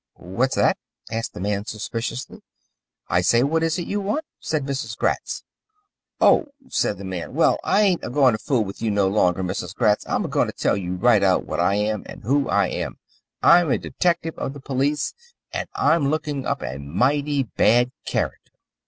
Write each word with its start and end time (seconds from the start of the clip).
"What's 0.17 0.55
that?" 0.55 0.79
asked 1.11 1.35
the 1.35 1.39
man 1.39 1.65
suspiciously. 1.65 2.41
"I 3.07 3.21
say, 3.21 3.43
what 3.43 3.61
it 3.61 3.67
is 3.67 3.77
you 3.77 4.01
want?" 4.01 4.25
said 4.39 4.65
Mrs. 4.65 4.97
Gratz. 4.97 5.43
"Oh!" 6.19 6.47
said 6.69 6.97
the 6.97 7.05
man. 7.05 7.35
"Well, 7.35 7.59
I 7.63 7.83
ain't 7.83 8.03
a 8.03 8.09
goin' 8.09 8.31
to 8.31 8.39
fool 8.39 8.65
with 8.65 8.81
you 8.81 8.89
no 8.89 9.07
longer, 9.07 9.43
Mrs. 9.43 9.75
Gratz. 9.75 10.03
I'm 10.09 10.25
a 10.25 10.27
goin' 10.27 10.47
to 10.47 10.53
tell 10.53 10.75
you 10.75 10.95
right 10.95 11.21
out 11.21 11.45
what 11.45 11.59
I 11.59 11.75
am 11.75 12.01
and 12.07 12.23
who 12.23 12.49
I 12.49 12.69
am. 12.69 12.97
I'm 13.43 13.69
a 13.69 13.77
detective 13.77 14.35
of 14.39 14.53
the 14.53 14.59
police, 14.59 15.13
and 15.53 15.67
I'm 15.75 16.09
looking 16.09 16.47
up 16.47 16.63
a 16.63 16.79
mighty 16.79 17.43
bad 17.43 17.91
character." 18.07 18.53